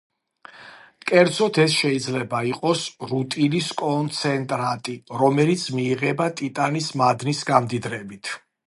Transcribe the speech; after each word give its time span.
კერძოდ 1.11 1.59
ეს 1.63 1.75
შეიძლება 1.81 2.39
იყოს 2.53 2.81
რუტილის 3.11 3.69
კონცენტრატი, 3.83 4.97
რომელიც 5.25 5.71
მიიღება 5.81 6.31
ტიტანის 6.43 6.95
მადნის 7.05 7.49
გამდიდრებით. 7.55 8.39